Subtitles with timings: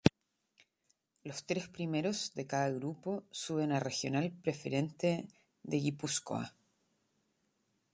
[1.23, 5.27] Los tres primeros de cada grupo suben a Regional Preferente
[5.61, 6.55] de Guipúzcoa.